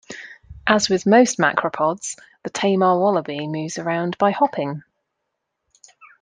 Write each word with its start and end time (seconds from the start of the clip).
As 0.65 0.89
with 0.89 1.05
most 1.05 1.37
macropods, 1.37 2.17
the 2.41 2.49
tammar 2.49 2.97
wallaby 2.97 3.45
moves 3.47 3.77
around 3.77 4.17
by 4.17 4.31
hopping. 4.31 4.81